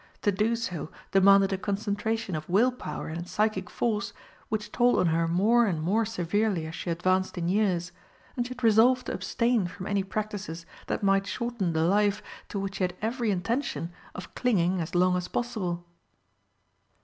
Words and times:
To 0.23 0.31
do 0.31 0.55
so 0.55 0.89
demanded 1.11 1.53
a 1.53 1.59
concentration 1.59 2.35
of 2.35 2.49
will 2.49 2.71
power 2.71 3.05
and 3.07 3.27
psychic 3.27 3.69
force 3.69 4.13
which 4.49 4.71
told 4.71 4.97
on 4.97 5.05
her 5.13 5.27
more 5.27 5.67
and 5.67 5.79
more 5.79 6.05
severely 6.05 6.65
as 6.65 6.73
she 6.73 6.89
advanced 6.89 7.37
in 7.37 7.47
years, 7.47 7.91
and 8.35 8.43
she 8.43 8.49
had 8.55 8.63
resolved 8.63 9.05
to 9.05 9.13
abstain 9.13 9.67
from 9.67 9.85
any 9.85 10.01
practices 10.01 10.65
that 10.87 11.03
might 11.03 11.27
shorten 11.27 11.73
the 11.73 11.83
life 11.83 12.23
to 12.49 12.59
which 12.59 12.77
she 12.77 12.83
had 12.85 12.95
every 12.99 13.29
intention 13.29 13.91
of 14.15 14.33
clinging 14.33 14.81
as 14.81 14.95
long 14.95 15.15
as 15.15 15.27
possible. 15.27 15.85